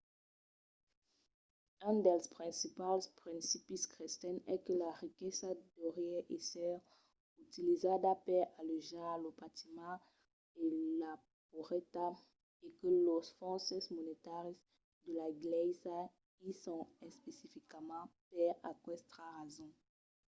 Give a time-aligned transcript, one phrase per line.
[1.89, 6.75] un dels principals principis crestians es que la riquesa deuriá èsser
[7.43, 9.99] utilizada per aleujar lo patiment
[10.61, 10.63] e
[11.01, 11.13] la
[11.51, 12.15] pauretat
[12.65, 14.59] e que los fonses monetaris
[15.03, 15.97] de la glèisa
[16.47, 19.71] i son especificament per aquesta rason